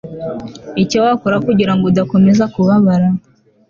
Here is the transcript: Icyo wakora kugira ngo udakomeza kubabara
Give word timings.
Icyo 0.83 0.97
wakora 1.05 1.37
kugira 1.45 1.73
ngo 1.75 1.83
udakomeza 1.91 2.43
kubabara 2.53 3.07